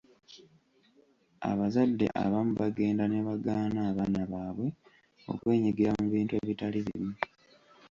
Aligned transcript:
Abazadde 1.49 2.05
abamu 2.23 2.51
bagenda 2.61 3.03
ne 3.07 3.19
bagaana 3.27 3.79
abaana 3.89 4.21
baabwe 4.31 4.67
okwenyigira 5.31 5.91
mu 5.99 6.05
bintu 6.13 6.33
ebitali 6.41 6.79
bimu. 6.85 7.13